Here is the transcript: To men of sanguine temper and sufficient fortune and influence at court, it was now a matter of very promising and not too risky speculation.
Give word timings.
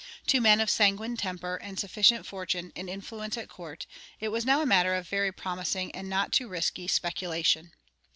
To 0.25 0.41
men 0.41 0.59
of 0.61 0.71
sanguine 0.71 1.15
temper 1.15 1.57
and 1.57 1.79
sufficient 1.79 2.25
fortune 2.25 2.71
and 2.75 2.89
influence 2.89 3.37
at 3.37 3.49
court, 3.49 3.85
it 4.19 4.29
was 4.29 4.47
now 4.47 4.63
a 4.63 4.65
matter 4.65 4.95
of 4.95 5.07
very 5.07 5.31
promising 5.31 5.91
and 5.93 6.09
not 6.09 6.31
too 6.33 6.47
risky 6.47 6.87
speculation. 6.87 7.71